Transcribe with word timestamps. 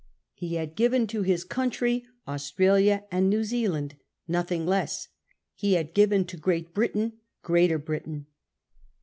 He 0.33 0.55
had 0.55 0.75
given 0.75 1.05
to 1.05 1.21
his 1.21 1.43
country 1.43 2.07
Australia 2.27 3.03
and 3.11 3.29
New 3.29 3.43
Zealand— 3.43 3.97
nothing 4.27 4.65
less; 4.65 5.09
he 5.53 5.73
haxl 5.73 5.93
given 5.93 6.25
to 6.25 6.37
Great 6.37 6.73
Britain 6.73 7.19
Greater 7.43 7.77
Britain. 7.77 8.25